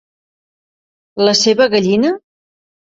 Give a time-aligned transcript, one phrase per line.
[1.29, 2.15] La seva gallina?